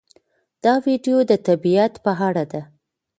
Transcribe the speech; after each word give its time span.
دا 0.63 0.73
ویډیو 0.85 1.17
د 1.29 1.31
طبیعت 1.47 1.93
په 2.05 2.11
اړه 2.27 2.43
ده. 2.51 2.61